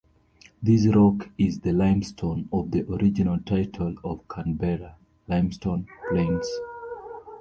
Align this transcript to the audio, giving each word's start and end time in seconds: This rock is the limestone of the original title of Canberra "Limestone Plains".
This 0.63 0.87
rock 0.87 1.29
is 1.37 1.59
the 1.59 1.73
limestone 1.73 2.49
of 2.51 2.71
the 2.71 2.81
original 2.91 3.37
title 3.45 3.93
of 4.03 4.27
Canberra 4.27 4.95
"Limestone 5.27 5.85
Plains". 6.09 6.49